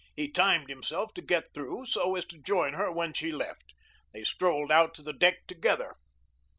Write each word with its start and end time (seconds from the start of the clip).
He 0.15 0.31
timed 0.31 0.67
himself 0.67 1.13
to 1.13 1.21
get 1.21 1.53
through 1.53 1.85
so 1.85 2.15
as 2.15 2.25
to 2.25 2.39
join 2.39 2.73
her 2.73 2.91
when 2.91 3.13
she 3.13 3.31
left. 3.31 3.75
They 4.13 4.23
strolled 4.23 4.71
out 4.71 4.95
to 4.95 5.03
the 5.03 5.13
deck 5.13 5.45
together. 5.45 5.93